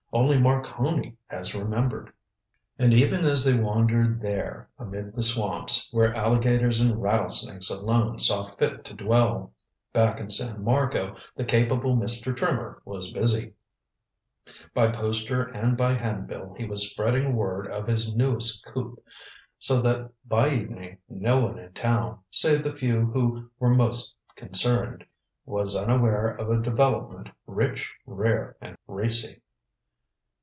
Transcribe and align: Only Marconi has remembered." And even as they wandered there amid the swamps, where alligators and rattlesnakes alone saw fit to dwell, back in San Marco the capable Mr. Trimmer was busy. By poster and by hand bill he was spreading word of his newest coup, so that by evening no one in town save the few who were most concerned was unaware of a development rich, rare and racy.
Only 0.13 0.37
Marconi 0.41 1.15
has 1.27 1.55
remembered." 1.55 2.11
And 2.77 2.93
even 2.93 3.23
as 3.23 3.45
they 3.45 3.57
wandered 3.57 4.19
there 4.21 4.67
amid 4.77 5.15
the 5.15 5.23
swamps, 5.23 5.89
where 5.93 6.13
alligators 6.13 6.81
and 6.81 7.01
rattlesnakes 7.01 7.69
alone 7.69 8.19
saw 8.19 8.47
fit 8.55 8.83
to 8.85 8.93
dwell, 8.93 9.53
back 9.93 10.19
in 10.19 10.29
San 10.29 10.65
Marco 10.65 11.15
the 11.37 11.45
capable 11.45 11.95
Mr. 11.95 12.35
Trimmer 12.35 12.81
was 12.83 13.13
busy. 13.13 13.53
By 14.73 14.91
poster 14.91 15.43
and 15.43 15.77
by 15.77 15.93
hand 15.93 16.27
bill 16.27 16.55
he 16.57 16.65
was 16.65 16.91
spreading 16.91 17.33
word 17.37 17.67
of 17.69 17.87
his 17.87 18.13
newest 18.13 18.65
coup, 18.65 19.01
so 19.59 19.81
that 19.81 20.11
by 20.27 20.49
evening 20.49 20.97
no 21.07 21.43
one 21.45 21.57
in 21.57 21.71
town 21.71 22.19
save 22.29 22.65
the 22.65 22.75
few 22.75 23.05
who 23.11 23.49
were 23.59 23.73
most 23.73 24.17
concerned 24.35 25.05
was 25.45 25.73
unaware 25.73 26.27
of 26.27 26.51
a 26.51 26.61
development 26.61 27.29
rich, 27.47 27.93
rare 28.05 28.57
and 28.59 28.75
racy. 28.87 29.41